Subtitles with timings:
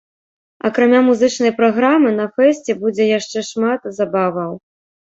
[0.69, 4.53] Акрамя музычнай праграмы на фэсце будзе яшчэ шмат забаваў.